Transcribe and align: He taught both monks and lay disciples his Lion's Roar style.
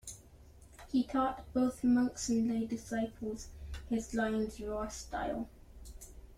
He 0.91 1.03
taught 1.03 1.45
both 1.53 1.83
monks 1.83 2.27
and 2.27 2.47
lay 2.49 2.65
disciples 2.65 3.49
his 3.87 4.15
Lion's 4.15 4.59
Roar 4.59 4.89
style. 4.89 5.47